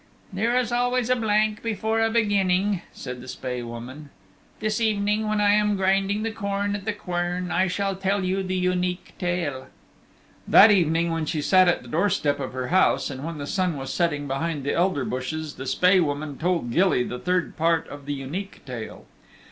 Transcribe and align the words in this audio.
"There 0.33 0.57
is 0.57 0.71
always 0.71 1.11
a 1.11 1.15
blank 1.15 1.61
before 1.61 1.99
a 2.01 2.09
beginning," 2.09 2.81
said 2.91 3.21
the 3.21 3.27
Spae 3.27 3.61
Woman. 3.61 4.09
"This 4.59 4.81
evening, 4.81 5.27
when 5.27 5.39
I 5.39 5.51
am 5.51 5.75
grinding 5.75 6.23
the 6.23 6.31
corn 6.31 6.75
at 6.75 6.85
the 6.85 6.91
quern 6.93 7.51
I 7.51 7.67
shall 7.67 7.95
tell 7.95 8.23
you 8.25 8.41
the 8.41 8.55
Unique 8.55 9.13
Tale." 9.19 9.67
That 10.47 10.71
evening 10.71 11.11
when 11.11 11.27
she 11.27 11.39
sat 11.43 11.67
at 11.67 11.83
the 11.83 11.87
door 11.87 12.09
step 12.09 12.39
of 12.39 12.53
her 12.53 12.69
house 12.69 13.11
and 13.11 13.23
when 13.23 13.37
the 13.37 13.45
sun 13.45 13.77
was 13.77 13.93
setting 13.93 14.27
behind 14.27 14.63
the 14.63 14.73
elder 14.73 15.05
bushes 15.05 15.53
the 15.57 15.67
Spae 15.67 15.99
Woman 15.99 16.39
told 16.39 16.71
Gilly 16.71 17.03
the 17.03 17.19
third 17.19 17.55
part 17.55 17.87
of 17.87 18.07
the 18.07 18.13
Unique 18.15 18.65
Tale. 18.65 19.05